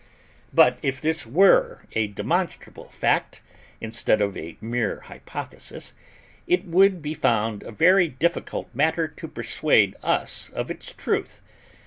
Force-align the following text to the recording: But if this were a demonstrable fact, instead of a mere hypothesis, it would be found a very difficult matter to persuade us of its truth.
But 0.51 0.79
if 0.81 0.99
this 0.99 1.27
were 1.27 1.81
a 1.93 2.07
demonstrable 2.07 2.89
fact, 2.89 3.43
instead 3.79 4.19
of 4.19 4.35
a 4.35 4.57
mere 4.59 5.01
hypothesis, 5.01 5.93
it 6.47 6.65
would 6.65 7.03
be 7.03 7.13
found 7.13 7.61
a 7.61 7.71
very 7.71 8.07
difficult 8.07 8.73
matter 8.73 9.07
to 9.07 9.27
persuade 9.27 9.95
us 10.01 10.49
of 10.55 10.71
its 10.71 10.91
truth. 10.91 11.41